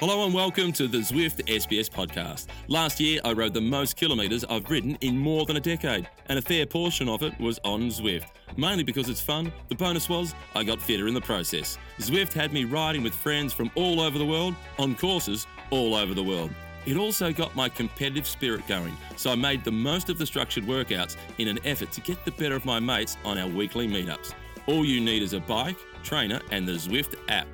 [0.00, 2.46] Hello and welcome to the Zwift SBS podcast.
[2.68, 6.38] Last year, I rode the most kilometres I've ridden in more than a decade, and
[6.38, 8.28] a fair portion of it was on Zwift.
[8.56, 11.78] Mainly because it's fun, the bonus was I got fitter in the process.
[11.98, 16.14] Zwift had me riding with friends from all over the world on courses all over
[16.14, 16.52] the world.
[16.86, 20.62] It also got my competitive spirit going, so I made the most of the structured
[20.62, 24.32] workouts in an effort to get the better of my mates on our weekly meetups.
[24.68, 27.48] All you need is a bike, trainer, and the Zwift app.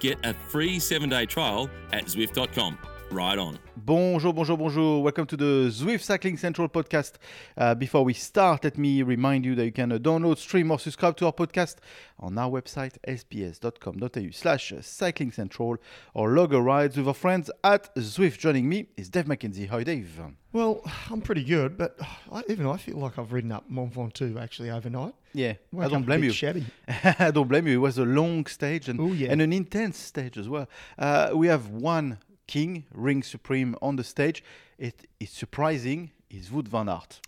[0.00, 2.78] Get a free seven day trial at Zwift.com.
[3.10, 3.58] Ride on.
[3.74, 5.02] Bonjour, bonjour, bonjour.
[5.02, 7.12] Welcome to the Zwift Cycling Central podcast.
[7.56, 10.78] Uh, before we start, let me remind you that you can uh, download, stream, or
[10.78, 11.76] subscribe to our podcast
[12.20, 15.78] on our website, sbs.com.au slash cycling central,
[16.12, 18.38] or log a rides with our friends at Zwift.
[18.38, 19.68] Joining me is Dave McKenzie.
[19.70, 20.20] Hi, Dave.
[20.52, 21.98] Well, I'm pretty good, but
[22.30, 25.14] I, even I feel like I've ridden up Mont Ventoux actually overnight.
[25.32, 26.32] Yeah, Woke I don't blame you.
[26.32, 26.66] Shabby.
[26.88, 27.74] I don't blame you.
[27.74, 29.30] It was a long stage and, Ooh, yeah.
[29.30, 30.68] and an intense stage as well.
[30.98, 32.18] Uh, we have one
[32.48, 34.42] king, Ring Supreme, on the stage.
[34.78, 36.10] It is surprising.
[36.28, 37.20] Is Wout van Aert.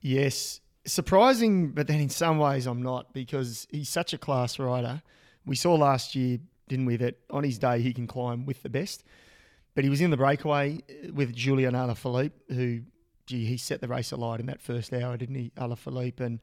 [0.00, 5.02] Yes, surprising, but then in some ways I'm not because he's such a class rider.
[5.46, 8.68] We saw last year, didn't we, that on his day he can climb with the
[8.68, 9.02] best.
[9.74, 10.80] But he was in the breakaway
[11.12, 12.82] with Julian Alaphilippe, who,
[13.26, 16.20] gee, he set the race alight in that first hour, didn't he, Alaphilippe?
[16.20, 16.40] And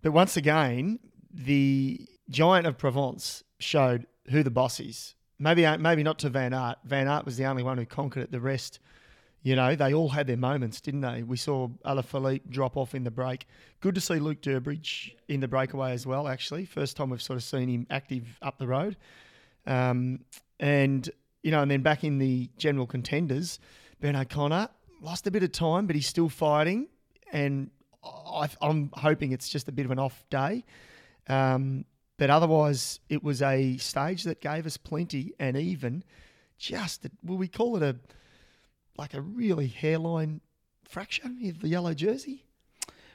[0.00, 1.00] but once again,
[1.32, 5.14] the giant of Provence showed who the boss is.
[5.42, 6.78] Maybe maybe not to Van Aert.
[6.84, 8.30] Van Aert was the only one who conquered it.
[8.30, 8.78] The rest,
[9.42, 11.24] you know, they all had their moments, didn't they?
[11.24, 13.48] We saw Alaphilippe drop off in the break.
[13.80, 16.28] Good to see Luke Durbridge in the breakaway as well.
[16.28, 18.96] Actually, first time we've sort of seen him active up the road.
[19.66, 20.20] Um,
[20.60, 21.10] and
[21.42, 23.58] you know, and then back in the general contenders,
[24.00, 24.68] Ben O'Connor
[25.00, 26.86] lost a bit of time, but he's still fighting.
[27.32, 27.72] And
[28.04, 30.64] I, I'm hoping it's just a bit of an off day.
[31.28, 31.84] Um,
[32.22, 36.04] but otherwise, it was a stage that gave us plenty and even
[36.56, 37.96] just, will we call it a
[38.96, 40.40] like a really hairline
[40.84, 42.44] fracture of the yellow jersey?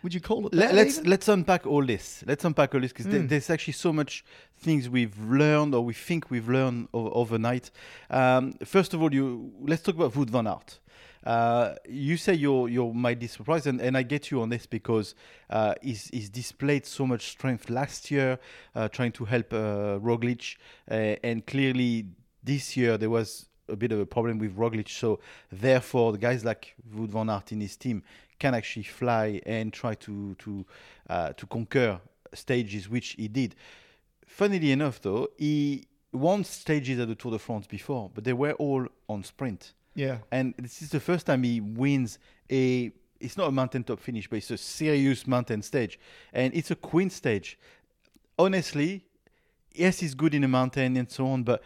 [0.03, 0.57] Would you call it that?
[0.57, 1.09] Let, let's even?
[1.09, 2.21] let's unpack all this.
[2.27, 3.29] Let's unpack all this because Mm.
[3.29, 4.25] there's actually so much
[4.57, 7.71] things we've learned or we think we've learned overnight.
[8.09, 10.81] Um, first of all, you let's talk about Wout van Aert.
[11.27, 14.65] Uh, you say you're you might be surprised, and, and I get you on this
[14.65, 15.13] because
[15.49, 18.39] uh, he's, he's displayed so much strength last year,
[18.73, 20.55] uh, trying to help uh, Roglic,
[20.89, 20.93] uh,
[21.23, 22.05] and clearly
[22.41, 24.87] this year there was a bit of a problem with Roglic.
[24.87, 25.19] So
[25.51, 28.03] therefore, the guys like Wout van Aert in his team
[28.39, 30.65] can actually fly and try to to
[31.09, 31.99] uh, to conquer
[32.33, 33.53] stages, which he did.
[34.25, 38.53] Funnily enough, though, he won stages at the Tour de France before, but they were
[38.53, 39.73] all on sprint.
[39.97, 40.17] Yeah.
[40.31, 42.19] And this is the first time he wins
[42.49, 42.91] a.
[43.19, 45.99] It's not a mountain top finish, but it's a serious mountain stage,
[46.33, 47.57] and it's a queen stage.
[48.37, 49.03] Honestly,
[49.73, 51.63] yes, he's good in a mountain and so on, but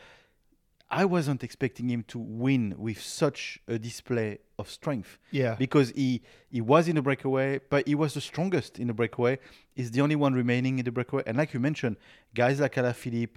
[0.89, 5.55] I wasn't expecting him to win with such a display of strength Yeah.
[5.55, 9.37] because he he was in the breakaway, but he was the strongest in the breakaway.
[9.75, 11.97] He's the only one remaining in the breakaway, and like you mentioned,
[12.33, 13.35] guys like Alaphilippe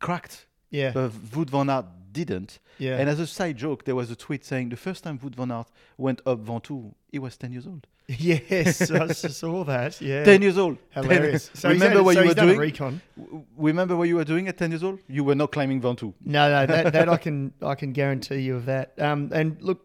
[0.00, 0.90] cracked, Yeah.
[0.92, 2.58] but Wout van Aert didn't.
[2.78, 2.98] Yeah.
[2.98, 5.50] And as a side joke, there was a tweet saying the first time Wout van
[5.50, 7.86] Aert went up Ventoux, he was 10 years old.
[8.08, 10.00] yes, I saw that.
[10.00, 10.24] Yeah.
[10.24, 10.76] 10 years old.
[10.92, 11.50] 10 Hilarious.
[11.54, 12.58] So remember had- what so you were doing?
[12.58, 13.00] recon.
[13.16, 14.98] W- Remember what you were doing at 10 years old?
[15.08, 16.12] You were not climbing Ventoux.
[16.24, 18.92] No, no, that, that I can I can guarantee you of that.
[18.98, 19.80] Um, and look,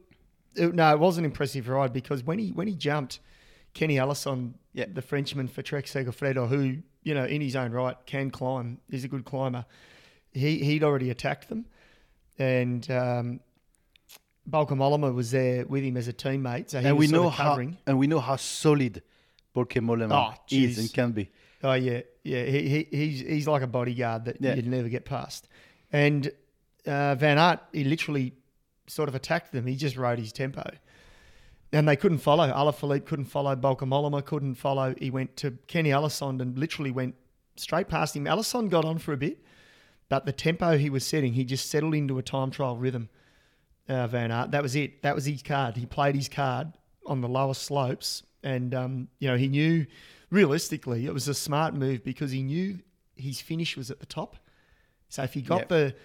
[0.55, 3.19] it, no, it was an impressive ride because when he when he jumped,
[3.73, 4.85] Kenny Elissonde, Yeah.
[4.91, 9.03] the Frenchman for Trek Segafredo, who you know in his own right can climb, is
[9.05, 9.65] a good climber.
[10.39, 11.65] He he'd already attacked them,
[12.37, 13.39] and um,
[14.49, 16.69] Bauke Mollema was there with him as a teammate.
[16.71, 17.77] So he and was we know how covering.
[17.85, 19.01] and we know how solid
[19.55, 21.29] Mollema Oh, is and can be.
[21.63, 22.43] Oh yeah, yeah.
[22.45, 24.55] He, he he's he's like a bodyguard that Yeah.
[24.55, 25.47] you'd never get past.
[25.91, 26.31] And
[26.87, 28.33] uh, Van Aert, he literally
[28.87, 29.65] sort of attacked them.
[29.67, 30.63] He just rode his tempo,
[31.73, 32.47] and they couldn't follow.
[32.47, 33.55] Alaphilippe couldn't follow.
[33.55, 34.95] Bauke Mollema couldn't follow.
[34.97, 37.15] He went to Kenny Elissonde and literally went
[37.57, 38.23] straight past him.
[38.25, 39.43] Elissonde got on for a bit,
[40.09, 43.09] but the tempo he was setting, he just settled into a time trial rhythm.
[43.87, 45.01] Uh, Van Aert, that was it.
[45.01, 45.77] That was his card.
[45.77, 46.73] He played his card
[47.07, 49.85] on the lower slopes, and um, you know he knew
[50.29, 52.79] realistically it was a smart move because he knew
[53.15, 54.35] his finish was at the top.
[55.09, 55.69] So if he got Yep.
[55.69, 55.95] the,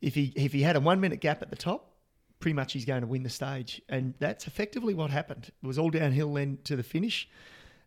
[0.00, 1.92] if he if he had a one minute gap at the top,
[2.40, 5.52] pretty much he's going to win the stage, and that's effectively what happened.
[5.62, 7.28] It was all downhill then to the finish,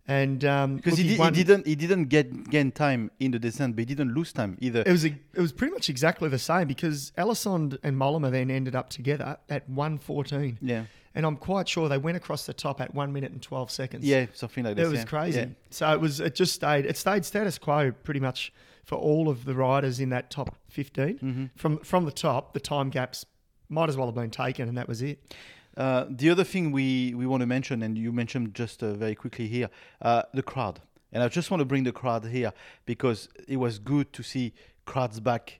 [0.08, 3.40] and um, Because look, he, did, he, didn't he didn't get gain time in the
[3.40, 4.84] descent, but he didn't lose time either.
[4.86, 8.52] It was a, it was pretty much exactly the same because Elissonde and Mollema then
[8.52, 10.60] ended up together at 114.
[10.62, 10.84] Yeah.
[11.16, 14.06] And I'm quite sure they went across the top at one minute and 12 seconds.
[14.06, 15.06] Yeah, something like It was yeah.
[15.06, 15.40] crazy.
[15.40, 15.46] Yeah.
[15.70, 18.54] So it was it just stayed it stayed status quo pretty much
[18.84, 21.06] for all of the riders in that top 15.
[21.06, 21.46] Mm-hmm.
[21.56, 23.26] From from the top, the time gaps
[23.70, 25.36] might as well have been taken, and that was it.
[25.78, 29.16] Uh, the other thing we, we want to mention, and you mentioned just uh, very
[29.16, 29.70] quickly here,
[30.02, 30.80] uh, the crowd.
[31.12, 32.54] And I just want to bring the crowd here
[32.86, 34.54] because it was good to see
[34.86, 35.60] crowds back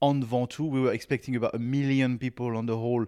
[0.00, 0.68] on Ventoux.
[0.68, 3.06] We were expecting about a million people on the whole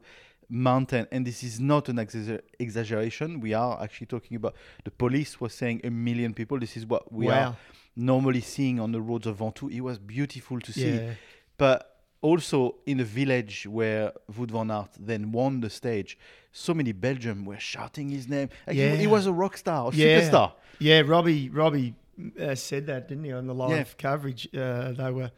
[0.50, 3.40] mountain, and this is not an exagger- exaggeration.
[3.40, 4.54] We are actually talking about
[4.84, 6.58] the police was saying a million people.
[6.58, 7.34] This is what we Wow.
[7.50, 7.56] are
[7.96, 9.70] normally seeing on the roads of Ventoux.
[9.70, 11.14] It was beautiful to see Yeah.
[11.58, 16.18] but also in a village where Wout van Aert then won the stage,
[16.52, 18.48] so many Belgium were shouting his name.
[18.66, 20.20] Like he- he, was a rock star, a Yeah.
[20.20, 20.52] superstar.
[20.80, 21.94] Yeah, Robbie Robbie
[22.40, 23.84] uh, said that, didn't he, on the live Yeah.
[23.98, 24.48] coverage?
[24.54, 25.30] Uh, they were,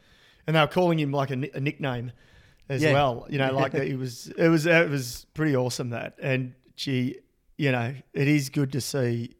[0.47, 2.12] and they were calling him like a, a nickname
[2.69, 2.93] as Yeah.
[2.94, 3.26] well.
[3.29, 3.87] You know, like that.
[3.94, 7.19] It was it was it was pretty awesome that, and gee,
[7.59, 9.35] you know, it is good to see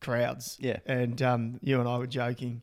[0.00, 0.56] crowds.
[0.60, 0.78] Yeah.
[0.86, 2.62] and um, you and I were joking.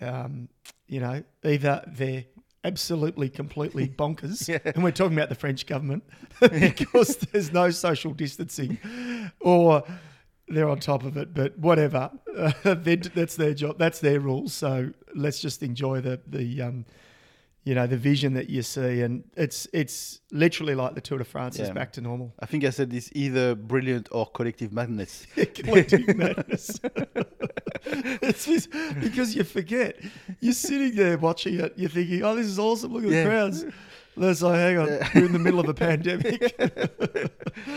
[0.00, 0.48] Um,
[0.86, 2.24] you know, either they're
[2.64, 4.58] absolutely completely bonkers, Yeah.
[4.64, 6.02] and we're talking about the French government
[6.40, 8.78] because there's no social distancing,
[9.40, 9.84] or
[10.48, 11.34] they're on top of it.
[11.34, 13.78] But whatever, uh, that's their job.
[13.78, 14.52] That's their rules.
[14.52, 16.84] So let's just enjoy the the um,
[17.64, 21.24] you know the vision that you see, and it's it's literally like the Tour de
[21.24, 22.34] France is back to normal.
[22.40, 25.26] I think I said this either brilliant or collective madness.
[25.54, 26.78] collective madness.
[27.86, 28.70] it's just
[29.00, 29.98] because you forget.
[30.40, 31.72] You're sitting there watching it.
[31.76, 32.92] You're thinking, "Oh, this is awesome!
[32.92, 33.22] Look at Yeah.
[33.24, 33.64] the crowds."
[34.16, 36.40] Let's like, hang on, we're in the middle of a pandemic.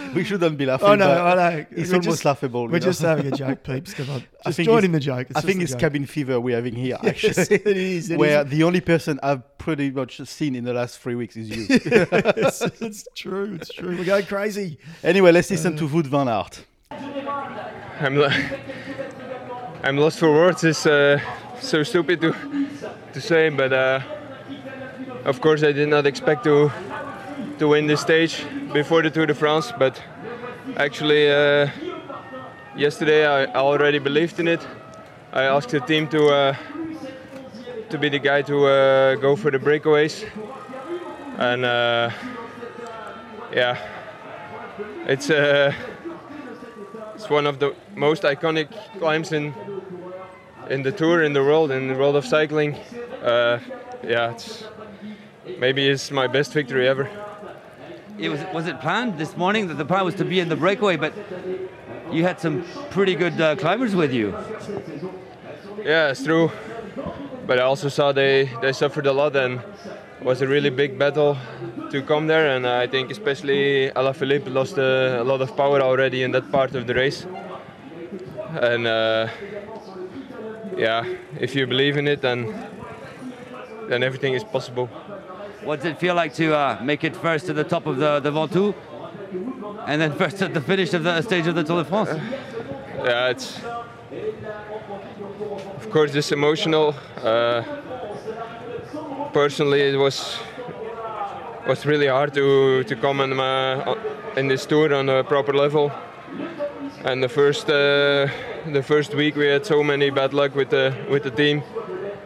[0.15, 0.87] we shouldn't be laughing.
[0.87, 1.65] oh no, but I know.
[1.71, 2.65] It's We're almost just, laughable.
[2.65, 2.79] We're know.
[2.79, 3.95] just having a joke, peeps.
[3.95, 5.27] Come on, I just think join in the joke.
[5.31, 5.79] It's I think it's joke.
[5.81, 7.33] cabin fever we're having here, actually.
[7.37, 8.11] Yes, it is.
[8.11, 8.51] It where is.
[8.51, 11.65] the only person I've pretty much seen in the last three weeks is you.
[11.69, 13.57] it's, it's true.
[13.59, 13.97] It's true.
[13.97, 14.77] We're going crazy.
[15.03, 16.65] anyway, let's listen to Wout van Aert.
[16.91, 18.29] I'm lo-
[19.83, 20.63] I'm lost for words.
[20.63, 21.19] It's uh,
[21.61, 22.35] so stupid to
[23.13, 24.01] to say, but uh,
[25.27, 26.71] of course I did not expect to
[27.59, 29.73] to win this stage before the Tour de France.
[29.77, 30.01] But
[30.77, 31.69] actually, uh,
[32.75, 34.65] yesterday I already believed in it.
[35.33, 36.55] I asked the team to uh,
[37.89, 40.25] to be the guy to uh, go for the breakaways,
[41.37, 42.09] and uh,
[43.53, 43.77] yeah,
[45.05, 45.29] it's.
[45.29, 45.73] Uh,
[47.15, 48.67] it's one of the most iconic
[48.99, 49.51] climbs in
[50.69, 52.75] in the tour, in the world, in the world of cycling.
[53.23, 53.59] Uh,
[54.03, 54.65] yeah, it's
[55.59, 57.09] maybe it's my best victory ever.
[58.17, 60.55] It was was it planned this morning that the plan was to be in the
[60.55, 61.13] breakaway, but
[62.11, 64.35] you had some pretty good uh, climbers with you.
[65.83, 66.51] Yeah, it's true.
[67.45, 69.59] But I also saw they they suffered a lot and
[70.19, 71.37] it was a really big battle
[71.91, 72.55] to come there.
[72.55, 76.75] And I think especially Alaphilippe lost uh, a lot of power already in that part
[76.75, 77.27] of the race.
[78.61, 79.27] And uh,
[80.75, 81.05] yeah,
[81.39, 82.53] if you believe in it, then
[83.89, 84.89] then everything is possible.
[85.67, 88.21] What did it feel like to uh, make it first to the top of the
[88.21, 88.73] the Ventoux,
[89.85, 92.09] and then first at the finish of the stage of the Tour de France?
[93.03, 93.59] yeah, it's
[95.75, 96.95] of course it's emotional.
[97.21, 97.63] Uh,
[99.33, 100.39] personally, it was
[101.67, 103.95] was really hard to to come on uh,
[104.37, 105.91] in this tour on a proper level.
[107.03, 108.29] And the first uh,
[108.71, 111.61] the first week we had so many bad luck with the with the team.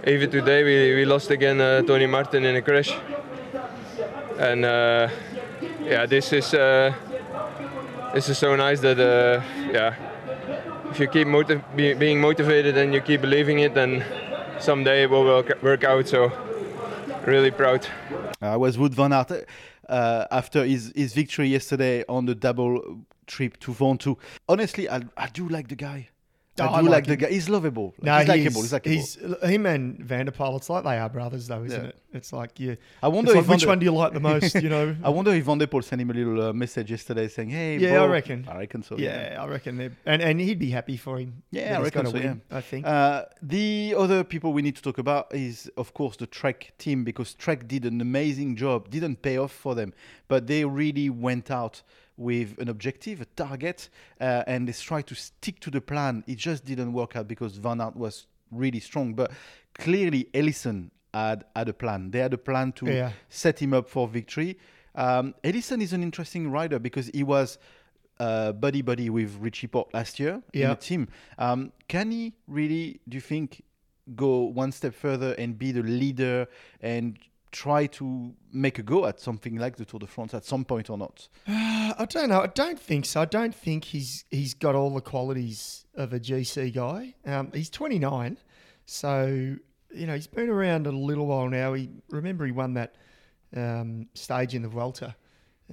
[0.06, 2.94] Even today we, we lost again uh, Tony Martin in a crash.
[4.42, 5.10] And uh,
[5.84, 6.94] yeah, this is uh,
[8.14, 9.96] this is so nice that uh, yeah
[10.92, 14.04] if you keep motiv- be, being motivated and you keep believing it, then
[14.60, 16.08] someday it will work, out.
[16.08, 16.32] So,
[17.26, 17.88] really proud.
[18.42, 19.48] I was Wout van Aert
[19.88, 24.18] uh, after his, his victory yesterday on the double trip to Ventoux.
[24.50, 26.10] Honestly, I, I do like the guy.
[26.70, 27.30] I do like like the guy.
[27.32, 27.94] He's lovable.
[28.02, 28.62] No, he's likable.
[28.62, 28.96] He's likable.
[28.96, 30.58] he's him and Van der Poel.
[30.58, 31.90] It's like they are brothers, though, isn't Yeah.
[31.90, 31.96] it?
[32.14, 32.78] It's like you.
[33.02, 34.56] I wonder like, which one do you like the most?
[34.56, 34.96] You know.
[35.04, 37.78] I wonder if Van der Poel sent him a little uh, message yesterday saying, "Hey,
[37.78, 38.48] Yeah, bro." I reckon.
[38.50, 38.98] I reckon so.
[38.98, 41.44] yeah, I reckon they and and he'd be happy for him.
[41.52, 42.86] Yeah, I reckon so, win, I think.
[42.86, 47.04] Uh, the other people we need to talk about is, of course, the Trek team
[47.04, 48.90] because Trek did an amazing job.
[48.90, 49.94] Didn't pay off for them,
[50.28, 51.82] but they really went out
[52.18, 53.90] with an objective, a target,
[54.20, 56.24] uh, and they tried to stick to the plan.
[56.28, 59.32] It just didn't work out because Van Aert was really strong, but
[59.74, 62.12] clearly Elissonde had had a plan.
[62.12, 63.12] They had a plan to Yeah.
[63.30, 64.58] set him up for victory.
[64.96, 67.58] Um, Elissonde is an interesting rider because he was
[68.20, 70.68] uh, buddy buddy with Richie Porte last year in Yeah.
[70.70, 71.08] the team.
[71.40, 73.64] Um, can he really, do you think,
[74.16, 76.48] go one step further and be the leader
[76.82, 77.18] and
[77.52, 80.90] try to make a go at something like the Tour de France at some point
[80.90, 81.28] or not?
[81.48, 82.42] Uh, I don't know.
[82.42, 83.22] I don't think so.
[83.22, 87.16] I don't think he's he's got all the qualities of a GC guy.
[87.26, 88.38] Um, he's 29,
[88.86, 89.56] so
[89.94, 91.74] you know, he's been around a little while now.
[91.74, 92.96] He remember he won that
[93.56, 95.16] um, stage in the Vuelta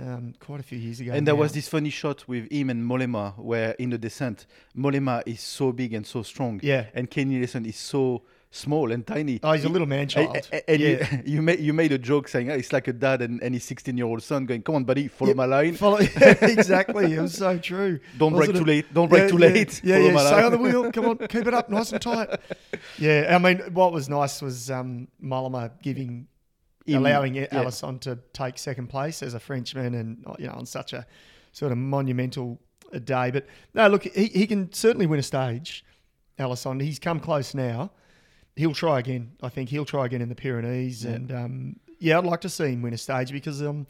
[0.00, 1.12] um, quite a few years ago.
[1.12, 1.40] And there now.
[1.40, 5.72] was this funny shot with him and Mollema, where in the descent, Mollema is so
[5.72, 6.86] big and so strong, Yeah.
[6.94, 9.40] and Kenny Elissonde is so small and tiny.
[9.42, 10.36] Oh, he's a little man child.
[10.52, 10.88] And, and Yeah.
[10.88, 13.54] you, you made you made a joke saying "Oh, it's like a dad and, and
[13.54, 15.74] his 16 year old son going, "Come on, buddy, follow Yeah, my line.
[15.74, 17.12] Follow, exactly.
[17.14, 18.00] It was so true.
[18.18, 18.92] Don't break Wasn't too late.
[18.94, 19.80] Don't break Yeah, too late.
[19.84, 20.12] Yeah, Follow yeah.
[20.14, 20.92] my Stay line." on the wheel.
[20.92, 22.28] Come on, keep it up, nice and tight.
[22.98, 26.26] Yeah, I mean, what was nice was um, Mollema giving,
[26.86, 27.46] Him- allowing yeah.
[27.52, 31.06] Elissonde to take second place as a Frenchman, and you know, on such a
[31.52, 32.60] sort of monumental
[33.04, 33.30] day.
[33.30, 35.84] But no, look, he, he can certainly win a stage.
[36.38, 37.90] Elissonde, he's come close now.
[38.58, 39.32] He'll try again.
[39.42, 41.12] I think he'll try again in the Pyrenees, Yeah.
[41.12, 43.86] and um, yeah, I'd like to see him win a stage because um,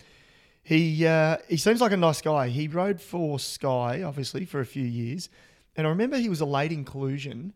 [0.63, 2.49] he uh, he seems like a nice guy.
[2.49, 5.31] He rode for Sky, obviously, for a few years,
[5.77, 7.55] and I remember he was a late inclusion.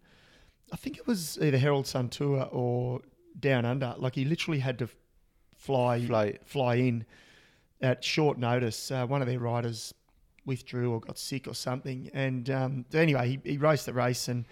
[0.72, 3.02] I think it was either Herald Sun Tour or
[3.38, 3.94] Down Under.
[3.98, 4.88] Like he literally had to
[5.58, 6.38] fly Fly.
[6.46, 7.04] fly in
[7.82, 8.90] at short notice.
[8.90, 9.92] Uh, one of their riders
[10.46, 14.46] withdrew or got sick or something, and um, anyway, he, he raced the race and.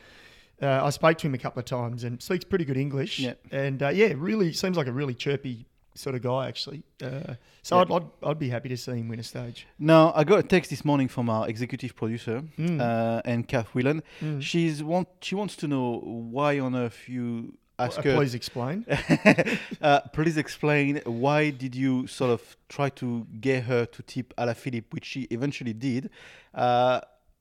[0.63, 3.19] Uh, I spoke to him a couple of times and speaks pretty good English.
[3.19, 3.35] Yeah.
[3.51, 6.83] And uh, yeah, really seems like a really chirpy sort of guy, actually.
[7.03, 7.83] Uh, so Yeah.
[7.83, 9.67] I'd, I'd, I'd be happy to see him win a stage.
[9.79, 12.81] Now, I got a text this morning from our executive producer Mm.
[12.81, 14.03] uh, and Kath Whelan.
[14.21, 14.41] Mm.
[14.43, 15.99] She's want she wants to know
[16.37, 18.17] why on earth you ask Uh, her.
[18.17, 18.85] please explain.
[19.83, 24.85] uh, please explain why did you sort of try to get her to tip Alaphilippe,
[24.93, 26.11] which she eventually did.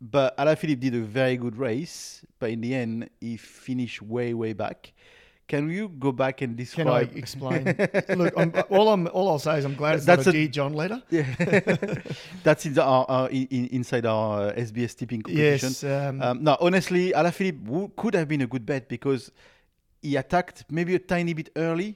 [0.02, 4.34] Uh, but Alaphilippe did a very good race, but in the end, he finished way,
[4.34, 4.94] way back.
[5.48, 7.18] Can you go back and Can I describe?
[7.18, 7.64] explain?
[8.16, 10.42] Look, I'm, all I'm all I'll say is I'm glad it's That's not a a-
[10.42, 11.02] Dear John letter.
[11.10, 11.24] Yeah,
[12.44, 15.70] that's in the, our, our, in, in- inside our uh, SBS tipping competition.
[15.70, 15.84] Yes.
[15.84, 19.32] Um, Um, no, honestly, Alaphilippe w- could have been a good bet because
[20.04, 21.96] he attacked maybe a tiny bit early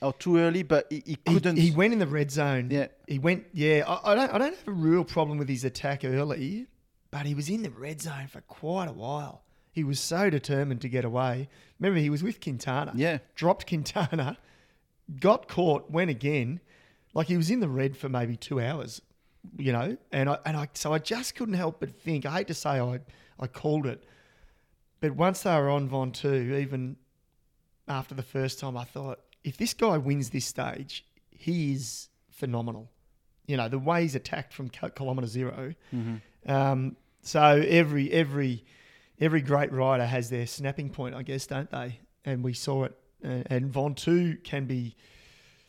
[0.00, 1.56] or too early, but he, he he, couldn't.
[1.58, 2.68] he went in the red zone.
[2.70, 2.86] Yeah.
[3.06, 3.44] He went.
[3.52, 3.84] Yeah.
[3.86, 4.32] I, I don't.
[4.34, 6.66] I don't have a real problem with his attack early,
[7.14, 9.44] but he was in the red zone for quite a while.
[9.70, 11.48] He was so determined to get away.
[11.78, 12.90] Remember, he was with Quintana.
[12.96, 13.18] Yeah.
[13.36, 14.36] Dropped Quintana,
[15.20, 16.58] got caught, went again.
[17.14, 19.00] Like he was in the red for maybe two hours,
[19.56, 19.96] you know.
[20.10, 22.26] And I and I so I just couldn't help but think.
[22.26, 22.98] I hate to say I
[23.38, 24.02] I called it,
[24.98, 26.96] but once they were on Ventoux, even
[27.86, 32.90] after the first time, I thought if this guy wins this stage, he is phenomenal.
[33.46, 35.74] You know the way he's attacked from kilometre 0
[36.46, 38.64] Um, so every every
[39.20, 42.00] every great rider has their snapping point, I guess, don't they?
[42.24, 42.96] And we saw it.
[43.22, 44.96] And, and Ventoux can be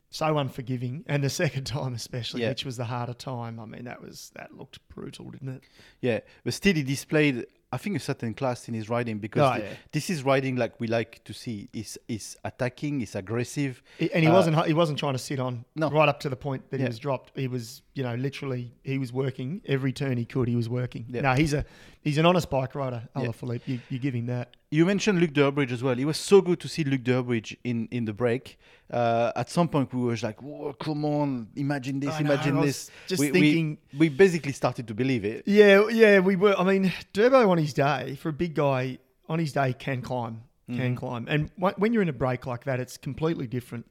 [0.10, 2.50] so unforgiving, and the second time especially, Yeah.
[2.50, 3.60] which was the harder time.
[3.60, 5.64] I mean, that was that looked brutal, didn't it?
[6.02, 9.56] Yeah, but still, he displayed, I think, a certain class in his riding because Oh,
[9.58, 9.78] th- yeah.
[9.92, 11.58] this is riding like we like to see.
[11.74, 13.74] He's, he's attacking, he's aggressive.
[14.00, 15.90] He- And he Uh, wasn't he wasn't trying to sit on No.
[15.90, 17.28] right up to the point that he was dropped.
[17.38, 17.66] He was
[17.98, 20.48] you know literally he was working every turn he could.
[20.48, 21.04] He was working.
[21.10, 21.22] Yeah.
[21.28, 21.64] No, he's a
[22.06, 23.02] he's an honest bike rider.
[23.18, 23.24] Yeah.
[23.24, 24.56] Alaphilippe, you, you give him that.
[24.72, 25.98] You mentioned Luke Durbridge as well.
[26.00, 28.58] It was so good to see Luke Durbridge in, in the break.
[28.92, 32.66] Uh, at some point, we were like, Whoa, come on, imagine this, I imagine was
[32.68, 32.92] this.
[33.08, 35.44] just we, we- thinking- We, basically started to believe it.
[35.46, 36.56] Yeah, yeah, we were.
[36.58, 40.42] I mean, Durbo on his day for a big guy on his day can climb,
[40.70, 40.80] Mm-hmm.
[40.82, 43.86] can climb, and wh- when you're in a break like that, it's completely different.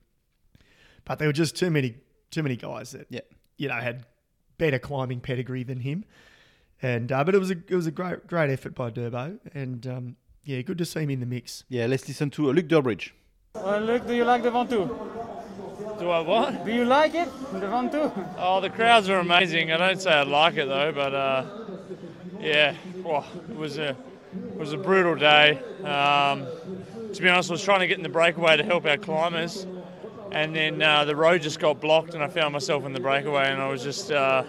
[1.04, 1.96] But there were just too many
[2.30, 3.20] too many guys that Yeah.
[3.56, 4.06] you know had
[4.58, 6.04] better climbing pedigree than him,
[6.84, 9.86] and uh, but it was a it was a great great effort by Durbo, and
[9.86, 11.64] um, yeah, good to see him in the mix.
[11.70, 13.12] Yeah, let's listen to uh, Luke Durbridge.
[13.54, 14.88] Well, look, do you like the Ventoux?
[15.98, 16.66] Do I what?
[16.66, 18.34] Do you like it, the Ventoux?
[18.36, 19.72] Oh, the crowds are amazing.
[19.72, 21.46] I don't say I like it though, but uh,
[22.38, 23.96] yeah, well, it was a
[24.34, 25.58] it was a brutal day.
[25.84, 26.46] Um,
[27.14, 29.66] to be honest, I was trying to get in the breakaway to help our climbers,
[30.32, 33.50] and then uh, the road just got blocked, and I found myself in the breakaway,
[33.50, 34.10] and I was just.
[34.10, 34.44] Uh,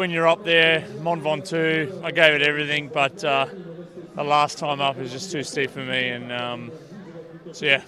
[0.00, 3.44] when you're up there, Mont Ventoux, I gave it everything, but uh,
[4.16, 6.72] the last time up was just too steep for me, and um,
[7.52, 7.82] so yeah,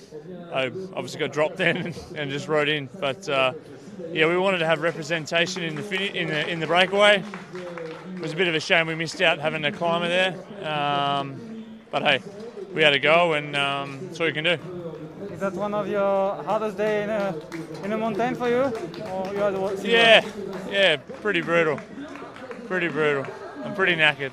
[0.53, 2.91] I obviously got dropped then and, and just rode in.
[3.01, 3.55] But uh,
[4.11, 7.25] yeah, we wanted to have representation in the fini- in the in the breakaway.
[8.15, 11.65] It was a bit of a shame we missed out having a climber there, um,
[11.91, 12.21] but hey,
[12.75, 14.59] we had a go, and um, that's all you can do.
[15.33, 17.35] Is that one of your hardest day in a
[17.85, 18.71] in a mountain for you?
[19.11, 19.85] Or you had?
[19.85, 20.25] Yeah,
[20.71, 21.81] yeah, pretty brutal,
[22.67, 23.27] pretty brutal.
[23.65, 24.33] I'm pretty knackered.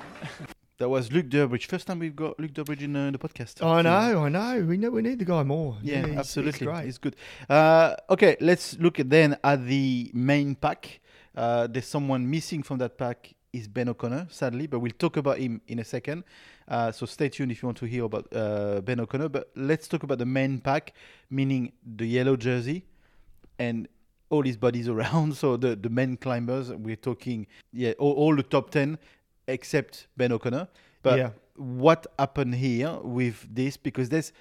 [0.78, 1.66] That was Luke Durbridge.
[1.66, 3.62] First time we've got Luke Durbridge in uh, the podcast.
[3.62, 4.66] I So- know, I know.
[4.66, 5.78] We know we need the guy more.
[5.82, 6.60] Yeah, he's- absolutely.
[6.60, 6.88] He's great.
[6.88, 7.16] It's good.
[7.50, 11.02] Uh, okay, let's look then at the main pack.
[11.36, 15.38] Uh, there's someone missing from that pack is Ben O'Connor, sadly, but we'll talk about
[15.40, 16.24] him in a second.
[16.68, 19.30] Uh, so stay tuned if you want to hear about uh, Ben O'Connor.
[19.30, 20.94] But let's talk about the main pack,
[21.30, 22.86] meaning the yellow jersey
[23.58, 23.88] and
[24.30, 25.36] all his buddies around.
[25.36, 28.98] So the, the men climbers, we're talking, yeah, all, all the top 10
[29.48, 30.68] except Ben O'Connor.
[31.02, 31.30] But Yeah.
[31.56, 33.78] what happened here with this?
[33.78, 34.32] Because there's,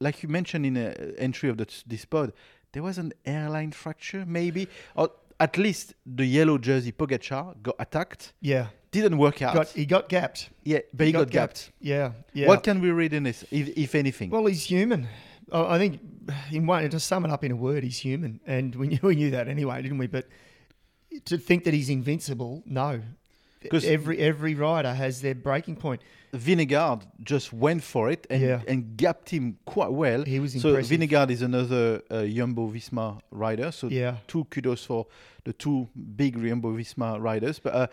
[0.00, 2.32] like you mentioned in the entry of the, this pod,
[2.72, 8.32] there was an airline fracture, maybe, or at least the yellow jersey Pogacar got attacked.
[8.40, 8.68] Yeah.
[8.92, 9.54] Didn't work out.
[9.54, 10.50] Got, he got gapped.
[10.64, 11.70] yeah, but he, got, gapped.
[11.80, 12.12] Yeah.
[12.34, 12.46] Yeah.
[12.46, 14.30] What can we read in this, if, if anything?
[14.30, 15.08] Well, he's human.
[15.52, 16.00] I I think,
[16.50, 19.14] in one, to sum it up in a word, he's human, and we knew, we
[19.14, 20.06] knew that anyway, didn't we?
[20.08, 20.26] But
[21.26, 23.00] to think that he's invincible, no.
[23.70, 26.00] 'Cause- every every rider has their breaking point.
[26.34, 28.60] Vingegaard just went for it and, Yeah.
[28.66, 30.24] and gapped him quite well.
[30.24, 30.98] He was so impressive.
[30.98, 33.70] Vingegaard is another uh, Jumbo Visma rider.
[33.70, 34.16] So Yeah.
[34.26, 35.06] two kudos for
[35.44, 37.60] the two big Jumbo Visma riders.
[37.60, 37.86] But uh,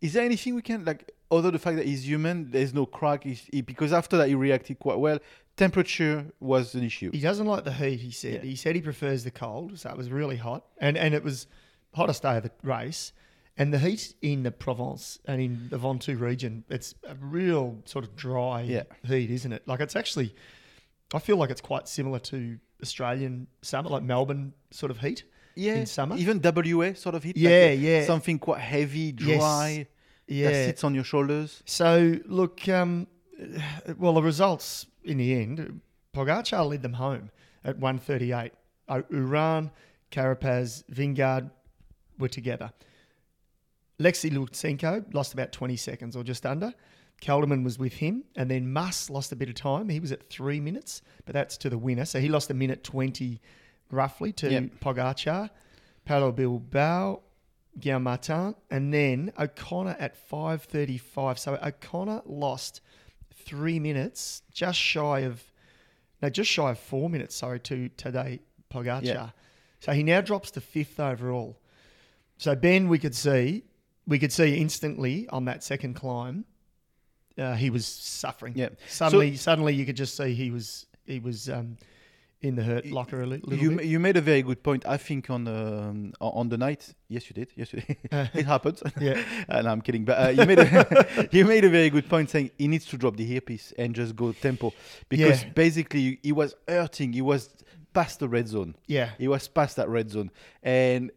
[0.00, 2.50] is there anything we can like other the fact that he's human?
[2.50, 3.24] There's no crack.
[3.24, 5.18] He, because after that he reacted quite well.
[5.60, 7.10] Temperature was an issue.
[7.12, 8.00] He doesn't like the heat.
[8.00, 8.32] He said.
[8.36, 8.40] Yeah.
[8.50, 9.78] He said he prefers the cold.
[9.78, 11.46] So it was really hot, and and it was
[11.94, 13.12] hottest day of the race.
[13.58, 18.04] And the heat in the Provence and in the Ventoux region, it's a real sort
[18.06, 18.84] of dry Yeah.
[19.04, 19.68] heat, isn't it?
[19.68, 20.34] Like it's actually,
[21.12, 25.24] I feel like it's quite similar to Australian summer, like Melbourne sort of heat.
[25.56, 26.16] yeah, in summer?
[26.16, 27.36] even WA sort of heat.
[27.36, 28.04] Yeah, like, yeah.
[28.06, 29.38] something quite heavy, Yes.
[29.40, 29.86] dry.
[30.26, 30.48] Yeah.
[30.52, 31.62] that sits on your shoulders.
[31.66, 33.08] So look, um,
[33.98, 35.80] well, the results in the end,
[36.14, 37.30] Pogacar led them home
[37.64, 38.52] at 138.
[38.88, 39.70] Uh, Uran,
[40.10, 41.50] Carapaz, Vingegaard
[42.18, 42.72] were together.
[44.00, 46.72] Lexi Lutsenko lost about 20 seconds or just under.
[47.20, 49.90] Kelderman was with him, and then Mas lost a bit of time.
[49.90, 52.06] He was at three minutes, but that's to the winner.
[52.06, 53.40] So he lost a minute 20
[53.90, 54.64] roughly to Yep.
[54.80, 55.50] Pogacar.
[56.08, 57.20] Pello Bilbao,
[57.78, 61.38] Guillaume Martin, and then O'Connor at 5.35.
[61.38, 62.80] So O'Connor lost
[63.44, 65.42] three minutes, just shy of,
[66.22, 68.40] no, just shy of four minutes, sorry, to today
[68.72, 69.04] Pogacar.
[69.04, 69.30] Yeah.
[69.80, 71.58] So he now drops to fifth overall.
[72.38, 73.64] So Ben, we could see,
[74.06, 76.44] we could see instantly on that second climb,
[77.38, 78.52] uh, he was suffering.
[78.56, 78.70] Yeah.
[78.88, 81.76] Suddenly, suddenly you could just see he was he was um,
[82.42, 83.86] in the hurt locker a li- little You, bit.
[83.86, 84.86] you made a very good point.
[84.86, 86.94] I think on um, on the night.
[87.08, 87.48] Yes, you did.
[87.56, 87.96] Yes, you did.
[88.34, 88.80] it happened.
[89.00, 89.22] Yeah.
[89.48, 90.04] uh, no, I'm kidding.
[90.04, 92.96] But uh, you made a, you made a very good point saying he needs to
[92.96, 94.72] drop the earpiece and just go tempo
[95.08, 95.50] because Yeah.
[95.54, 97.12] basically he was hurting.
[97.12, 97.50] He was
[97.92, 98.74] past the red zone.
[98.86, 99.10] Yeah.
[99.18, 100.30] He was past that red zone,
[100.62, 101.10] and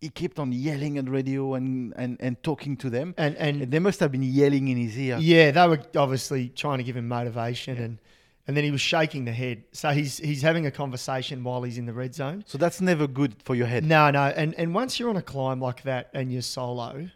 [0.00, 3.14] he kept on yelling at radio and, and, and talking to them.
[3.18, 5.18] And and And they must have been yelling in his ear.
[5.20, 7.98] Yeah, they were obviously trying to give him motivation, and
[8.46, 9.64] and then he was shaking the head.
[9.72, 12.44] So he's he's having a conversation while he's in the red zone.
[12.46, 13.84] So that's never good for your head.
[13.84, 17.08] No, no, and and once you're on a climb like that and you're solo,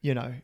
[0.00, 0.34] you know,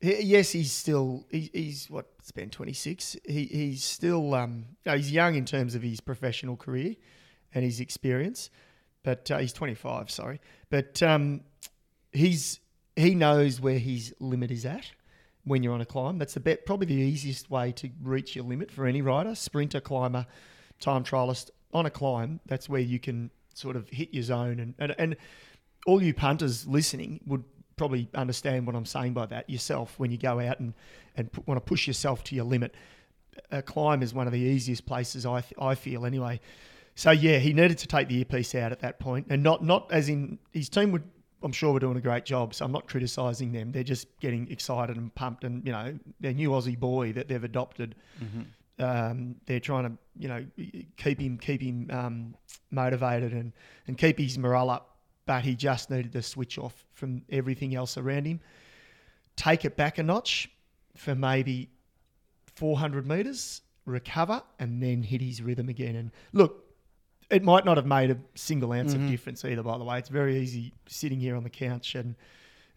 [0.00, 3.16] he, yes, he's still he, he's what it's been 26.
[3.24, 6.94] He he's still um no, he's young in terms of his professional career
[7.54, 8.50] and his experience,
[9.02, 10.10] but uh, he's 25.
[10.10, 11.42] Sorry, but um
[12.12, 12.60] he's
[12.96, 14.90] he knows where his limit is at
[15.44, 16.18] when you're on a climb.
[16.18, 19.80] That's the bet, probably the easiest way to reach your limit for any rider, sprinter,
[19.80, 20.26] climber,
[20.80, 22.40] time trialist on a climb.
[22.46, 25.16] That's where you can sort of hit your zone, and and, and
[25.86, 27.44] all you punters listening would
[27.76, 30.74] probably understand what I'm saying by that yourself when you go out and
[31.16, 32.74] and p- want to push yourself to your limit.
[33.50, 36.40] A climb is one of the easiest places I th- I feel anyway.
[36.94, 39.90] So yeah, he needed to take the earpiece out at that point, and not not
[39.92, 41.02] as in his team would.
[41.44, 43.70] I'm sure we're doing a great job, so I'm not criticising them.
[43.70, 47.44] They're just getting excited and pumped, and you know, their new Aussie boy that they've
[47.44, 47.94] adopted.
[48.78, 50.44] Um, they're trying to, you know,
[50.96, 52.34] keep him keep him um,
[52.70, 53.52] motivated and
[53.86, 54.96] and keep his morale up.
[55.26, 58.40] But he just needed to switch off from everything else around him.
[59.36, 60.50] Take it back a notch
[60.96, 61.70] for maybe
[62.56, 65.96] 400 meters, recover, and then hit his rhythm again.
[65.96, 66.63] And look,
[67.34, 69.62] it might not have made a single ounce of difference either.
[69.62, 72.14] By the way, it's very easy sitting here on the couch and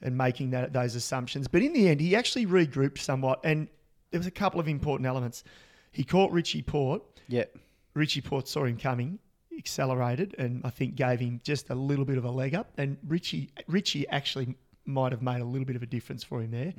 [0.01, 1.47] and making that those assumptions.
[1.47, 3.67] But in the end, he actually regrouped somewhat, and
[4.11, 5.43] there was a couple of important elements.
[5.91, 7.03] He caught Richie Porte.
[7.27, 7.45] Yeah.
[7.93, 9.19] Richie Porte saw him coming,
[9.57, 12.71] accelerated, and I think gave him just a little bit of a leg up.
[12.77, 16.51] And Richie Richie actually might have made a little bit of a difference for him
[16.51, 16.73] there.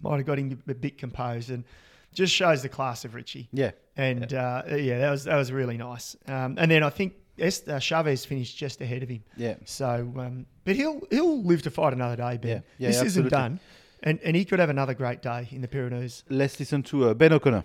[0.00, 1.64] Might have got him a bit composed, and
[2.12, 3.48] just shows the class of Richie.
[3.52, 3.72] Yeah.
[3.96, 6.16] And yeah, uh, yeah that was that was really nice.
[6.26, 9.22] Um, and then I think Est- uh, Chaves finished just ahead of him.
[9.36, 9.54] Yeah.
[9.64, 12.50] So, um, but he'll he'll live to fight another day, Ben.
[12.50, 12.60] Yeah.
[12.78, 13.20] Yeah, this absolutely.
[13.20, 13.60] isn't done,
[14.02, 16.24] and and he could have another great day in the Pyrenees.
[16.28, 17.64] Let's listen to uh, Ben O'Connor.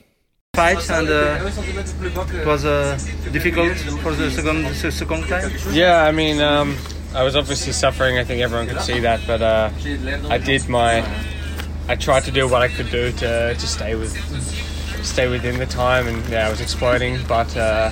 [0.55, 2.97] fight and uh, it was uh,
[3.32, 5.51] difficult for the second the second time.
[5.71, 6.75] Yeah, I mean, um,
[7.13, 8.17] I was obviously suffering.
[8.17, 9.69] I think everyone could see that, but uh,
[10.29, 11.03] I did my.
[11.88, 14.13] I tried to do what I could do to, to stay with
[15.03, 17.89] stay within the time, and yeah, I was exploding, but uh,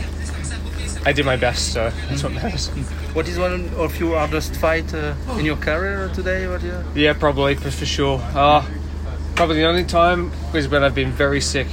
[1.08, 2.68] I did my best, so that's what matters.
[3.16, 6.50] What is one of your hardest fight uh, in your career today?
[6.50, 6.84] What you?
[6.96, 8.20] Yeah, probably for, for sure.
[8.36, 8.68] Uh,
[9.34, 11.68] probably the only time was when I've been very sick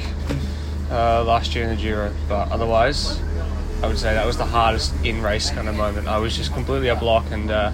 [0.89, 3.21] uh, last year in the Giro, but otherwise,
[3.83, 6.07] I would say that was the hardest in race kind of moment.
[6.07, 7.73] I was just completely a block, and uh,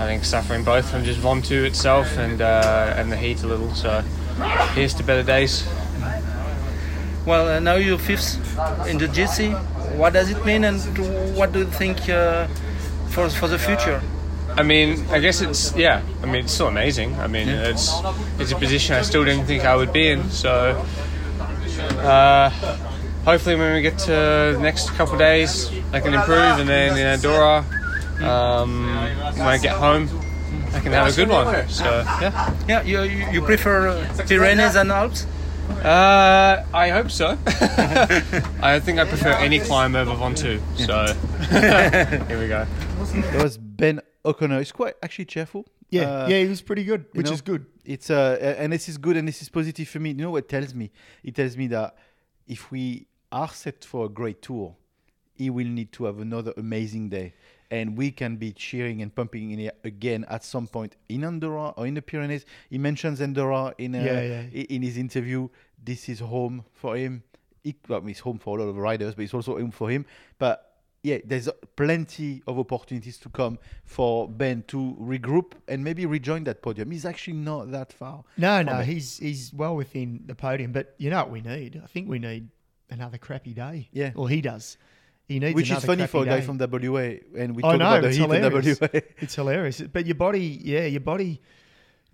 [0.00, 3.72] I think suffering both from just Ventoux itself and uh, and the heat a little.
[3.72, 4.00] So
[4.74, 5.64] here's to better days.
[7.24, 8.34] Well, uh, now you're fifth
[8.88, 9.77] in the GC.
[9.96, 10.80] What does it mean, and
[11.36, 12.46] what do you think uh,
[13.08, 14.00] for for the future?
[14.56, 16.02] I mean, I guess it's yeah.
[16.22, 17.14] I mean, it's still amazing.
[17.20, 17.68] I mean, Yeah.
[17.70, 17.92] it's
[18.38, 20.30] it's a position I still didn't think I would be in.
[20.30, 20.84] So
[22.00, 22.50] uh,
[23.24, 26.96] hopefully, when we get to the next couple of days, I can improve, and then
[26.98, 27.64] in Andorra,
[28.22, 28.86] um,
[29.36, 30.08] when I get home,
[30.74, 31.68] I can have a good one.
[31.68, 31.84] So
[32.20, 32.54] yeah.
[32.68, 35.26] Yeah, you you, prefer uh, Pyrenees and Alps?
[35.68, 37.38] Uh, I hope so.
[38.62, 40.60] I think I prefer any climb over Ventoux.
[40.76, 41.14] So
[42.28, 42.66] here we go.
[43.32, 44.58] There was Ben O'Connor.
[44.58, 45.66] He's quite actually cheerful.
[45.90, 47.66] Yeah, Uh, yeah, he was pretty good, which know, is good.
[47.84, 50.10] It's uh, and this is good and this is positive for me.
[50.10, 50.90] You know what it tells me?
[51.22, 51.96] It tells me that
[52.46, 54.74] if we are set for a great tour,
[55.34, 57.32] he will need to have another amazing day,
[57.70, 61.70] and we can be cheering and pumping in here again at some point in Andorra
[61.76, 62.44] or in the Pyrenees.
[62.70, 64.40] He mentions Andorra in uh, Yeah, yeah.
[64.70, 65.48] in his interview.
[65.82, 67.22] This is home for him.
[67.64, 70.06] It, well, it's home for a lot of riders, but it's also home for him.
[70.38, 70.64] But
[71.02, 76.62] yeah, there's plenty of opportunities to come for Ben to regroup and maybe rejoin that
[76.62, 76.90] podium.
[76.90, 78.24] He's actually not that far.
[78.36, 78.86] No, no, it.
[78.86, 80.72] he's he's well within the podium.
[80.72, 81.80] But you know what we need?
[81.82, 82.48] I think we need
[82.90, 83.88] another crappy day.
[83.92, 84.12] Yeah.
[84.16, 84.76] Or he does.
[85.28, 88.02] He needs Which is funny for a guy from WA, and we talk know, about
[88.02, 88.30] the heat in.
[88.30, 88.88] WA.
[89.18, 89.82] it's hilarious.
[89.82, 91.42] But your body, yeah, your body.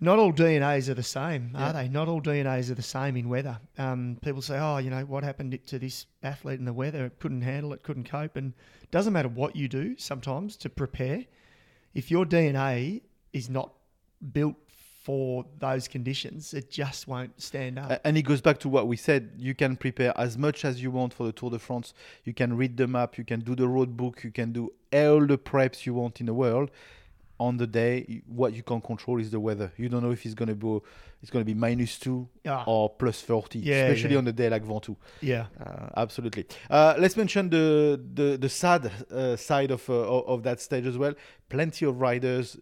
[0.01, 1.69] Not all DNAs are the same, Yeah.
[1.69, 1.87] are they?
[1.87, 3.57] Not all DNAs are the same in weather.
[3.77, 7.05] Um, people say, "Oh, you know, what happened to this athlete in the weather?
[7.05, 9.95] It couldn't handle it, couldn't cope." And it doesn't matter what you do.
[9.97, 11.23] Sometimes to prepare,
[11.93, 13.71] if your DNA is not
[14.33, 14.55] built
[15.05, 18.01] for those conditions, it just won't stand up.
[18.03, 19.21] And it goes back to what we said.
[19.37, 21.93] You can prepare as much as you want for the Tour de France.
[22.23, 23.17] You can read the map.
[23.19, 24.23] You can do the road book.
[24.23, 26.71] You can do all the preps you want in the world.
[27.37, 29.69] On the day, what you can control is the weather.
[29.77, 30.79] You don't know if it's going to be
[31.21, 32.63] it's going to be minus two Ah.
[32.65, 34.21] or plus forty, Yeah, especially yeah.
[34.23, 34.95] on a day like Ventoux.
[35.21, 35.45] Yeah.
[35.59, 36.45] uh, absolutely.
[36.69, 40.85] Uh, let's mention the the, the sad uh, side of, uh, of of that stage
[40.87, 41.13] as well.
[41.49, 42.57] Plenty of riders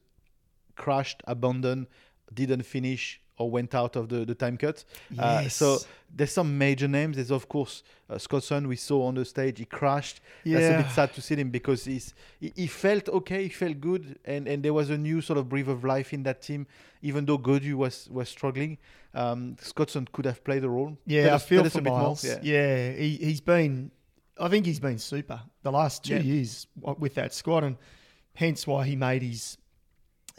[0.76, 1.86] crashed, abandoned,
[2.34, 4.84] didn't finish, or went out of the, the time cut.
[5.18, 5.80] Uh, so
[6.16, 7.16] there's some major names.
[7.16, 9.58] There's of course uh, Scotson we saw on the stage.
[9.60, 10.22] He crashed.
[10.44, 10.60] Yeah.
[10.60, 13.44] That's a bit sad to see him because he's he, he felt okay.
[13.44, 16.24] He felt good, and, and there was a new sort of breath of life in
[16.24, 16.68] that team.
[17.02, 18.78] Even though Gaudu was was struggling,
[19.16, 20.98] um, Scotson could have played a role.
[21.06, 22.00] Yeah, Tell I us- feel for a bit more.
[22.02, 22.24] Miles.
[22.44, 23.92] Yeah, he, he's been.
[24.40, 26.22] I think he's been super the last two Yeah.
[26.22, 26.68] years
[26.98, 27.78] with that squad, and
[28.36, 29.58] hence why he made his.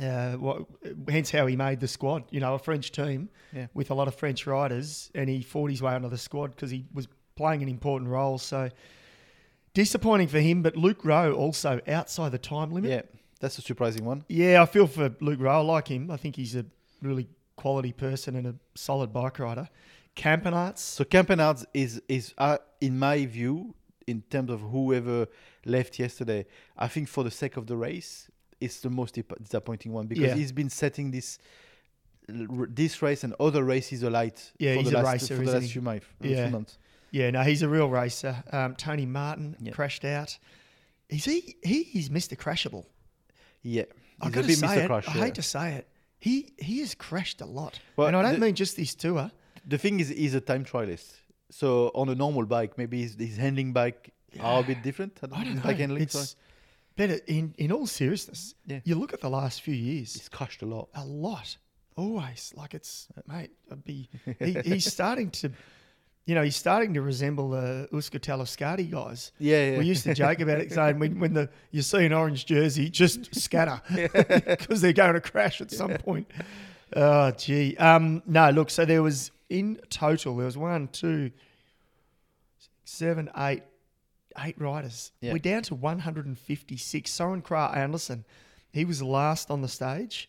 [0.03, 0.67] Uh, what,
[1.09, 2.25] hence how he made the squad.
[2.31, 3.69] You know, a French team Yeah.
[3.75, 6.71] with a lot of French riders, and he fought his way onto the squad because
[6.71, 8.39] he was playing an important role.
[8.39, 8.71] So
[9.73, 12.91] disappointing for him, but Luke Rowe also outside the time limit.
[12.91, 13.03] Yeah,
[13.41, 14.25] that's a surprising one.
[14.29, 15.59] Yeah, I feel for Luke Rowe.
[15.61, 16.11] I like him.
[16.11, 16.65] I think he's a
[17.03, 19.69] really quality person and a solid bike rider.
[20.17, 20.79] Campenaerts.
[20.79, 23.75] So Campenaerts is is uh, in my view,
[24.07, 25.27] in terms of whoever
[25.67, 28.29] left yesterday, I think for the sake of the race,
[28.65, 30.35] it's the most disappointing one because Yeah.
[30.35, 31.39] he's been setting this
[32.29, 35.53] this race and other races alight Yeah, for he's the a last, racer, for the
[35.53, 36.45] last few, month, Yeah.
[36.45, 36.79] few months.
[37.11, 38.43] Yeah, no, he's a real racer.
[38.51, 39.73] Um, Tony Martin Yeah.
[39.73, 40.39] crashed out.
[41.11, 41.57] Is he?
[41.63, 42.35] He is Mr.
[42.37, 42.87] Crashable.
[43.63, 43.85] Yeah,
[44.21, 44.85] I got to say Mr.
[44.85, 44.87] it.
[44.87, 45.09] Crash.
[45.09, 45.89] I hate to say it.
[46.19, 49.31] He he has crashed a lot, Well, and I don't the- mean just this tour.
[49.67, 51.13] The thing is, he's a time trialist.
[51.51, 55.19] So on a normal bike, maybe his, his handling bike are a bit different.
[55.23, 55.63] I don't his know.
[55.63, 56.37] Bike handling, it's.
[56.97, 58.55] Better in in all seriousness.
[58.67, 58.81] Yeah.
[58.85, 60.15] You look at the last few years.
[60.15, 60.89] He's crashed a lot.
[60.95, 61.57] a lot.
[61.97, 62.53] Always.
[62.57, 65.53] Like it's mate, I'd be he, he's starting to
[66.27, 69.33] you know, he's starting to resemble the Uska Scotty guys.
[69.39, 69.79] Yeah, yeah.
[69.79, 72.89] We used to joke about it saying when, when the you see an orange jersey,
[72.89, 73.81] just scatter
[74.47, 76.31] because they're going to crash at some point.
[76.97, 77.77] Oh gee.
[77.77, 81.31] Um no, look, so there was in total there was one, two,
[82.59, 83.63] six, seven, eight,
[84.45, 85.13] eight riders.
[85.21, 85.33] Yeah.
[85.33, 87.11] We're down to 156.
[87.11, 88.25] Søren Kragh Andersen,
[88.73, 90.29] he was last on the stage.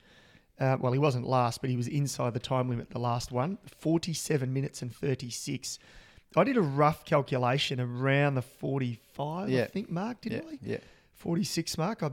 [0.59, 3.57] Uh, well, he wasn't last, but he was inside the time limit, the last one.
[3.79, 5.79] 47 minutes and 36.
[6.37, 9.63] I did a rough calculation around the 45, yeah.
[9.63, 10.59] I think, mark, didn't I?
[10.61, 10.77] yeah.
[11.13, 12.03] 46 mark.
[12.03, 12.11] I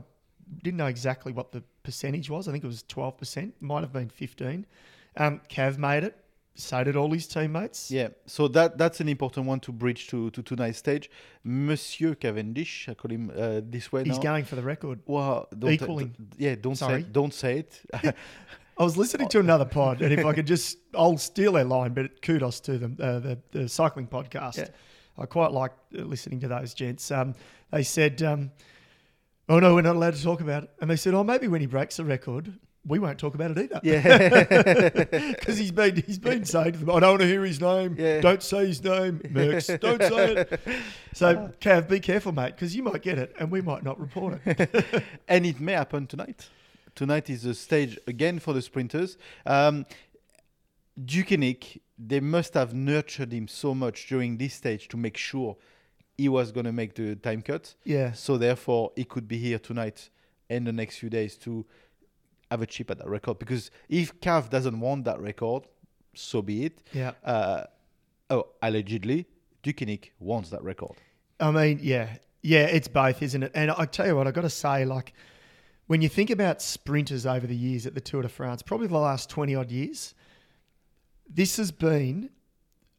[0.61, 2.47] didn't know exactly what the percentage was.
[2.47, 4.65] I think it was 12%, might have been 15.
[5.17, 6.17] Um, Cav made it.
[6.55, 7.89] So did all his teammates.
[7.89, 11.09] Yeah, so that that's an important one to bridge to, to tonight's stage.
[11.43, 14.23] Monsieur Cavendish, I call him uh, this way He's now.
[14.23, 14.99] going for the record.
[15.07, 16.15] Well, don't Equaling.
[16.37, 17.01] yeah, don't Sorry.
[17.01, 17.81] say don't say it.
[18.77, 21.93] I was listening to another pod, and if I could just, I'll steal their line,
[21.93, 24.57] but kudos to them, uh, the, the cycling podcast.
[24.57, 24.67] Yeah.
[25.17, 27.11] I quite like uh, listening to those gents.
[27.11, 27.35] Um,
[27.71, 28.51] they said, um,
[29.47, 30.69] oh no, we're not allowed to talk about it.
[30.81, 32.51] And they said, oh, maybe when he breaks the record,
[32.85, 33.79] we won't talk about it either.
[33.83, 35.03] Yeah.
[35.33, 37.95] Because he's been, he's been saying to them, I don't want to hear his name.
[37.97, 38.21] Yeah.
[38.21, 39.19] Don't say his name.
[39.19, 40.59] Merckx, don't say it.
[41.13, 44.39] So, Cav, be careful, mate, because you might get it and we might not report
[44.45, 45.03] it.
[45.27, 46.49] and it may happen tonight.
[46.95, 49.17] Tonight is the stage again for the sprinters.
[49.45, 49.85] Um,
[50.99, 55.57] Deceuninck, they must have nurtured him so much during this stage to make sure
[56.17, 57.75] he was going to make the time cut.
[57.83, 58.11] Yeah.
[58.11, 60.09] So therefore, he could be here tonight
[60.49, 61.65] and the next few days to
[62.53, 63.39] have a chip at that record.
[63.39, 65.63] Because if Cav doesn't want that record,
[66.13, 66.83] so be it.
[66.93, 67.13] Yeah.
[67.23, 67.63] Uh,
[68.29, 69.25] oh, allegedly,
[69.63, 70.95] Deceuninck wants that record.
[71.39, 73.51] I mean, yeah, yeah, it's both, isn't it?
[73.55, 75.13] And I tell you what, I got to say, like,
[75.87, 78.97] when you think about sprinters over the years at the Tour de France, probably the
[78.97, 80.13] last twenty odd years,
[81.27, 82.29] this has been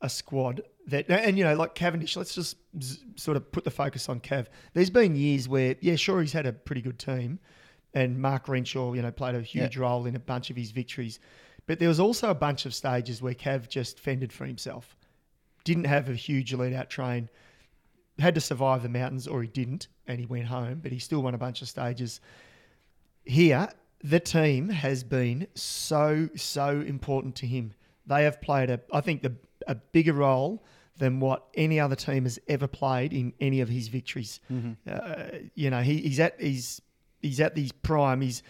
[0.00, 2.16] a squad that, and you know, like Cavendish.
[2.16, 2.56] Let's just
[3.16, 4.46] sort of put the focus on Cav.
[4.74, 7.38] There's been years where, yeah, sure, he's had a pretty good team,
[7.94, 11.20] and Mark Renshaw, you know, played a huge role in a bunch of his victories.
[11.66, 14.96] But there was also a bunch of stages where Cav just fended for himself,
[15.64, 17.30] didn't have a huge lead out train
[18.18, 21.22] had to survive the mountains, or he didn't, and he went home, but he still
[21.22, 22.20] won a bunch of stages.
[23.24, 23.68] Here,
[24.02, 27.72] the team has been so, so important to him.
[28.06, 29.34] They have played a, I think, the,
[29.66, 30.64] a bigger role
[30.96, 34.40] than what any other team has ever played in any of his victories.
[34.88, 36.80] Uh, you know, he, he's at he's
[37.24, 38.20] he's at his prime.
[38.20, 38.42] He's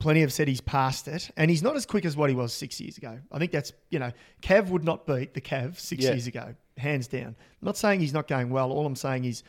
[0.00, 2.52] plenty have said he's past it, and he's not as quick as what he was
[2.52, 3.18] six years ago.
[3.32, 6.10] I think that's you know, Cav would not beat the Cav six Yeah.
[6.12, 7.36] years ago, hands down.
[7.60, 8.70] I'm not saying he's not going well.
[8.72, 9.42] All I'm saying is,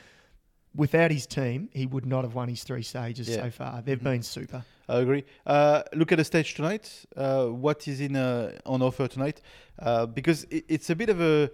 [0.76, 3.44] without his team, he would not have won his three stages Yeah.
[3.44, 3.82] so far.
[3.82, 4.64] They've been super.
[4.88, 5.24] I agree.
[5.46, 7.06] Uh, look at the stage tonight.
[7.16, 9.42] Uh, what is in uh, on offer tonight?
[9.78, 11.52] Uh, because it, it's a bit of a,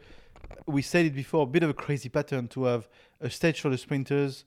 [0.67, 2.87] we said it before, a bit of a crazy pattern to have
[3.19, 4.45] a stage for the sprinters,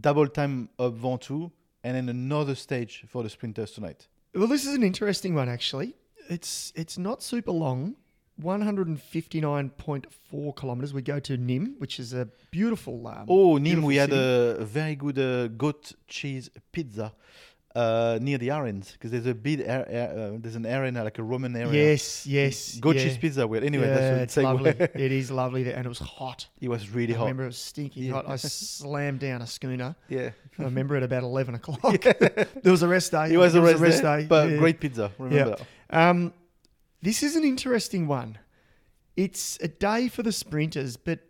[0.00, 1.50] double time up Ventoux,
[1.84, 4.08] and then another stage for the sprinters tonight.
[4.34, 5.94] Well, this is an interesting one actually.
[6.28, 7.96] It's it's not super long.
[8.42, 10.94] 159.4 kilometers.
[10.94, 13.06] We go to Nîmes, which is a beautiful.
[13.06, 14.22] Um, Oh, Nîmes, beautiful we had city.
[14.22, 17.12] a, a very good uh, goat cheese pizza
[17.74, 21.18] uh, near the Arens because there's a big ar- ar- uh, there's an arena like
[21.18, 21.90] a Roman area.
[21.90, 22.76] Yes, yes.
[22.78, 23.16] Goat yeah.
[23.16, 23.46] pizza.
[23.46, 24.70] Well, anyway, yeah, that's it's lovely.
[24.78, 26.48] it is lovely there, and it was hot.
[26.60, 27.24] it was really I hot.
[27.24, 28.12] I remember it was stinking Yeah.
[28.14, 28.28] hot.
[28.28, 29.94] I slammed down a schooner.
[30.08, 30.30] Yeah.
[30.58, 32.00] I remember it about eleven o'clock.
[32.02, 33.32] there was a rest day.
[33.32, 34.56] It was a There rest, day, but yeah.
[34.56, 35.12] great pizza.
[35.18, 35.66] Remember that.
[35.96, 36.32] Um,
[37.02, 38.38] this is an interesting one.
[39.16, 41.20] It's a day for the sprinters, but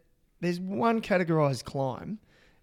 [0.40, 2.18] there's one categorised climb.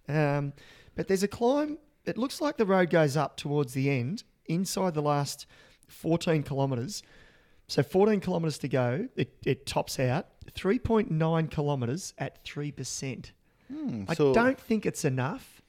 [0.09, 0.53] Um,
[0.95, 1.77] but there's a climb.
[2.07, 5.45] It looks like the road goes up towards the end, inside the last
[5.87, 7.03] 14 kilometres.
[7.67, 9.09] So 14 kilometres to go.
[9.17, 13.31] It, it tops out 3.9 kilometres at 3%.
[13.71, 15.61] Hmm, I so- don't think it's enough.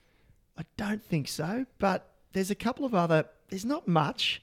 [0.57, 1.66] I don't think so.
[1.79, 3.24] But there's a couple of other.
[3.48, 4.42] There's not much.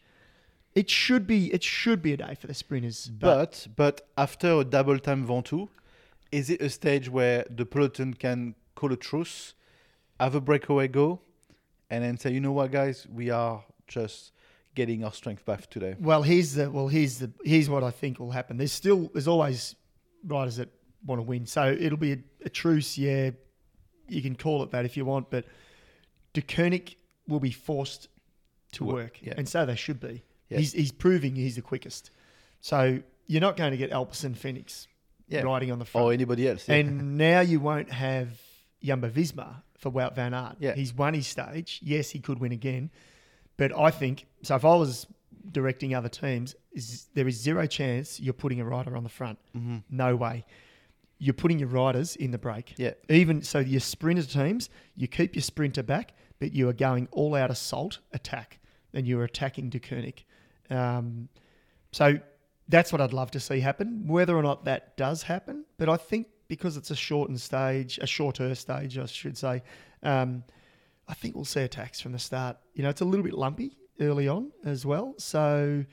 [0.73, 1.53] It should be.
[1.53, 3.07] It should be a day for the sprinters.
[3.07, 5.69] But, But but after a double time Ventoux,
[6.31, 9.53] is it a stage where the peloton can call a truce,
[10.19, 11.21] have a breakaway go,
[11.89, 14.31] and then say, you know what, guys, we are just
[14.75, 15.95] getting our strength back today.
[15.99, 16.69] well, here's the.
[16.69, 17.31] Well, here's the.
[17.43, 18.57] Here's what I think will happen.
[18.57, 19.09] There's still.
[19.13, 19.75] There's always
[20.25, 20.69] riders that
[21.05, 21.45] want to win.
[21.45, 22.97] So it'll be a, a truce.
[22.97, 23.31] Yeah,
[24.09, 25.29] you can call it that if you want.
[25.29, 25.45] But
[26.33, 26.95] Deceuninck
[27.27, 28.07] will be forced
[28.73, 29.33] to Work, work, yeah.
[29.37, 30.23] and so they should be.
[30.49, 30.57] Yeah.
[30.57, 32.11] He's he's proving he's the quickest.
[32.61, 34.87] So you're not going to get Alpecin-Fenix
[35.29, 35.41] Yeah.
[35.41, 36.05] riding on the front.
[36.05, 36.67] Or anybody else.
[36.67, 38.29] And now you won't have
[38.83, 40.57] Jumbo Visma for Wout van Aert.
[40.59, 40.73] Yeah.
[40.75, 41.79] He's won his stage.
[41.83, 42.89] Yes, he could win again.
[43.57, 45.07] But I think, so if I was
[45.51, 49.39] directing other teams, is there is zero chance you're putting a rider on the front.
[49.55, 49.77] Mm-hmm.
[49.89, 50.45] No way.
[51.17, 52.73] You're putting your riders in the break.
[52.77, 52.91] Yeah.
[53.09, 57.35] Even so, your sprinter teams, you keep your sprinter back, but you are going all
[57.35, 58.59] out assault attack,
[58.93, 60.23] and you're attacking Deceuninck.
[60.69, 61.29] Um,
[61.93, 62.19] so
[62.67, 64.07] that's what I'd love to see happen.
[64.07, 68.07] Whether or not that does happen, but I think because it's a shortened stage, a
[68.07, 69.63] shorter stage, I should say,
[70.03, 70.43] um,
[71.07, 72.57] I think we'll see attacks from the start.
[72.73, 75.13] You know, it's a little bit lumpy early on as well.
[75.17, 75.85] So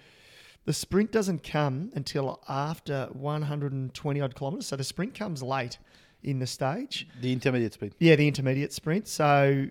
[0.64, 4.66] the sprint doesn't come until after 120 odd kilometres.
[4.66, 5.78] So the sprint comes late
[6.22, 7.06] in the stage.
[7.20, 7.94] the intermediate sprint.
[7.98, 9.08] Yeah, the intermediate sprint.
[9.08, 9.66] So,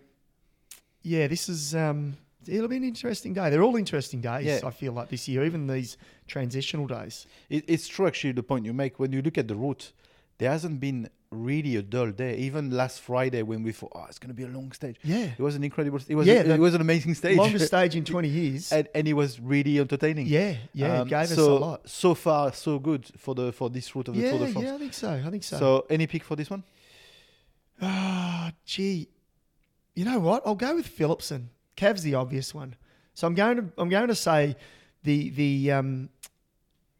[1.02, 2.17] yeah, this is um,
[2.48, 3.50] It'll be an interesting day.
[3.50, 4.46] They're all interesting days.
[4.46, 4.60] Yeah.
[4.63, 7.28] I feel like this year, even these transitional days.
[7.50, 9.00] It, it's true, actually, the point you make.
[9.00, 9.91] When you look at the route,
[10.41, 12.36] there hasn't been really a dull day.
[12.38, 14.97] Even last Friday, when we thought, oh, it's going to be a long stage.
[15.04, 15.30] Yeah.
[15.38, 15.99] It was an incredible.
[16.08, 16.25] It was.
[16.25, 17.38] Yeah, it was an amazing stage.
[17.38, 18.71] Longest stage in 20 years.
[18.71, 20.25] and, and it was really entertaining.
[20.25, 21.88] Yeah, yeah, it gave us a so, lot.
[21.88, 24.65] So far, so good for the for this route of the yeah, Tour de France.
[24.65, 25.12] yeah, I think so.
[25.12, 25.60] I think so.
[25.60, 26.63] So, any pick for this one?
[27.80, 29.10] Ah, gee,
[29.93, 30.41] you know what?
[30.43, 31.51] I'll go with Phillipson.
[31.75, 32.75] Cav's the obvious one.
[33.13, 34.56] So I'm going to I'm going to say
[35.04, 36.10] the the um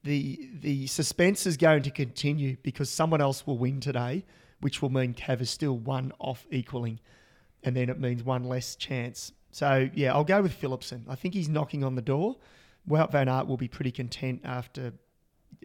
[0.04, 4.26] the the suspense is going to continue because someone else will win today,
[4.62, 7.00] which will mean Cav is still one off equaling,
[7.64, 9.32] and then it means one less chance.
[9.52, 11.04] So yeah, I'll go with Philipsen.
[11.08, 12.38] I think he's knocking on the door.
[12.90, 14.94] Wout van Aert will be pretty content after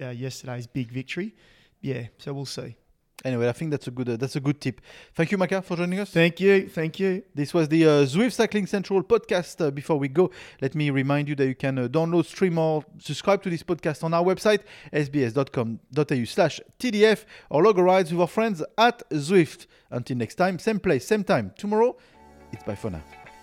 [0.01, 1.35] uh, yesterday's big victory.
[1.81, 2.77] Yeah, so we'll see.
[3.25, 4.81] Anyway, I think that's a good uh, that's a good tip.
[5.15, 6.11] Thank you, Maka, for joining us.
[6.11, 7.23] Thank you, thank you.
[7.35, 9.65] This was the uh, Zwift Cycling Central podcast.
[9.67, 12.85] Uh, before we go, let me remind you that you can uh, download, stream, or
[12.99, 14.61] subscribe to this podcast on our website,
[14.93, 19.67] sbs.com.au slash TDF, or log a rides with our friends at Zwift.
[19.91, 21.53] Until next time, same place, same time.
[21.57, 21.97] Tomorrow,
[22.53, 23.03] it's bye for now.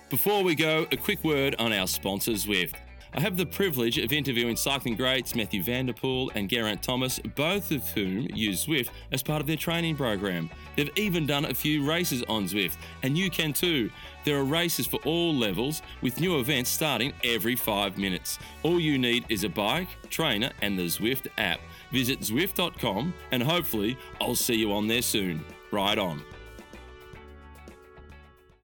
[0.10, 2.76] Before we go, a quick word on our sponsor, Zwift.
[3.16, 7.20] I have the privilege of interviewing cycling greats Mathieu van der Poel and Geraint Thomas,
[7.36, 10.50] both of whom use Zwift as part of their training program.
[10.76, 13.92] They've even done a few races on Zwift, and you can too.
[14.26, 18.40] There are races for all levels with new events starting every five minutes.
[18.64, 21.60] All you need is a bike, trainer, and the Zwift app.
[21.92, 25.46] Visit Zwift.com and hopefully I'll see you on there soon.
[25.72, 26.24] Ride on.